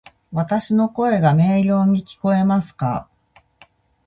[0.33, 3.07] わたし（の声）が明瞭に聞こえますか？